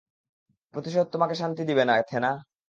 [0.73, 2.31] প্রতিশোধ তোমাকে শান্তি দিবে না, থেনা।